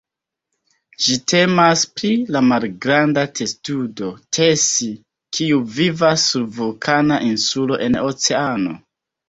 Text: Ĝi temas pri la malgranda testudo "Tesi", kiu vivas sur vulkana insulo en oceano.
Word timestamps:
Ĝi 1.07 1.17
temas 1.33 1.83
pri 1.99 2.09
la 2.35 2.41
malgranda 2.53 3.27
testudo 3.41 4.09
"Tesi", 4.39 4.89
kiu 5.39 5.63
vivas 5.79 6.27
sur 6.33 6.51
vulkana 6.59 7.23
insulo 7.31 7.81
en 7.89 8.03
oceano. 8.09 8.79